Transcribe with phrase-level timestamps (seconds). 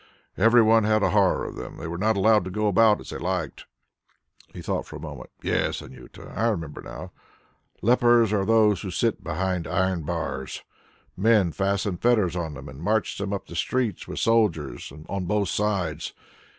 [0.35, 1.77] Every one had a horror of them.
[1.77, 3.65] They were not allowed to go about as they liked."
[4.51, 5.29] He thought for a moment.
[5.43, 7.11] "Yes, Anjuta, I remember now.
[7.83, 10.63] Lepers are those who sit behind iron bars.
[11.15, 15.49] Men fasten fetters on them and march them up the streets with soldiers on both
[15.49, 16.13] sides.